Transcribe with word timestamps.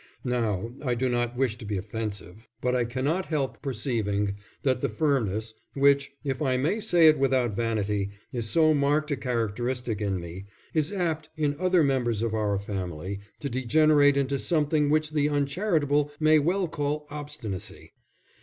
Now, 0.25 0.71
I 0.83 0.95
do 0.95 1.09
not 1.09 1.37
wish 1.37 1.59
to 1.59 1.63
be 1.65 1.77
offensive, 1.77 2.49
but 2.59 2.75
I 2.75 2.85
cannot 2.85 3.27
help 3.27 3.61
perceiving 3.61 4.35
that 4.63 4.81
the 4.81 4.89
firmness, 4.89 5.53
which, 5.75 6.11
if 6.23 6.41
I 6.41 6.57
may 6.57 6.79
say 6.79 7.07
it 7.07 7.19
without 7.19 7.55
vanity, 7.55 8.09
is 8.33 8.49
so 8.49 8.73
marked 8.73 9.11
a 9.11 9.15
characteristic 9.15 10.01
in 10.01 10.19
me, 10.19 10.47
is 10.73 10.91
apt 10.91 11.29
in 11.37 11.55
other 11.59 11.83
members 11.83 12.23
of 12.23 12.33
our 12.33 12.57
family 12.57 13.19
to 13.41 13.47
degenerate 13.51 14.17
into 14.17 14.39
something 14.39 14.89
which 14.89 15.11
the 15.11 15.29
uncharitable 15.29 16.11
may 16.19 16.39
well 16.39 16.67
call 16.67 17.05
obstinacy." 17.11 17.93